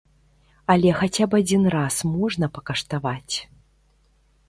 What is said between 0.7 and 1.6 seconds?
Але хаця б